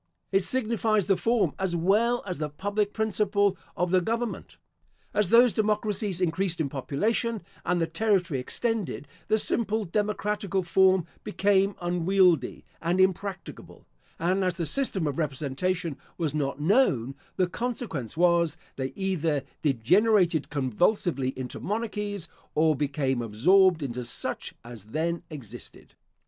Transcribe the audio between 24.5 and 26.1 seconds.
as then existed.